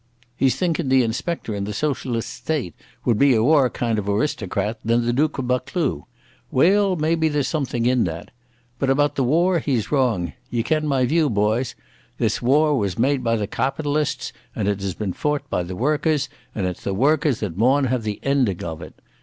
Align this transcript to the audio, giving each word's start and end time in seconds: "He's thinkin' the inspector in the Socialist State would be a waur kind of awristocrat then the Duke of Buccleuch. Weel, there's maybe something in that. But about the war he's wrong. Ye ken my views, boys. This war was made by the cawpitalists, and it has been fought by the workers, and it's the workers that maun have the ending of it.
"He's 0.35 0.55
thinkin' 0.55 0.89
the 0.89 1.03
inspector 1.03 1.53
in 1.53 1.65
the 1.65 1.75
Socialist 1.75 2.31
State 2.33 2.73
would 3.05 3.19
be 3.19 3.35
a 3.35 3.43
waur 3.43 3.69
kind 3.69 3.99
of 3.99 4.09
awristocrat 4.09 4.79
then 4.83 5.05
the 5.05 5.13
Duke 5.13 5.37
of 5.37 5.45
Buccleuch. 5.45 6.05
Weel, 6.49 6.95
there's 6.95 6.99
maybe 7.01 7.43
something 7.43 7.85
in 7.85 8.05
that. 8.05 8.31
But 8.79 8.89
about 8.89 9.13
the 9.13 9.23
war 9.23 9.59
he's 9.59 9.91
wrong. 9.91 10.33
Ye 10.49 10.63
ken 10.63 10.87
my 10.87 11.05
views, 11.05 11.29
boys. 11.29 11.75
This 12.17 12.41
war 12.41 12.75
was 12.79 12.97
made 12.97 13.23
by 13.23 13.35
the 13.35 13.45
cawpitalists, 13.45 14.31
and 14.55 14.67
it 14.67 14.81
has 14.81 14.95
been 14.95 15.13
fought 15.13 15.47
by 15.51 15.61
the 15.61 15.75
workers, 15.75 16.29
and 16.55 16.65
it's 16.65 16.83
the 16.83 16.95
workers 16.95 17.39
that 17.41 17.55
maun 17.55 17.83
have 17.83 18.01
the 18.01 18.19
ending 18.23 18.63
of 18.63 18.81
it. 18.81 18.95